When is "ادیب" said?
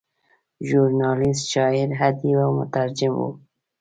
2.07-2.37